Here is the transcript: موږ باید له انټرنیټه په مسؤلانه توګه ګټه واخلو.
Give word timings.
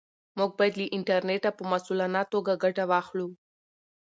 موږ 0.37 0.51
باید 0.59 0.73
له 0.79 0.85
انټرنیټه 0.97 1.51
په 1.57 1.63
مسؤلانه 1.73 2.21
توګه 2.33 2.59
ګټه 2.63 2.83
واخلو. 2.91 3.27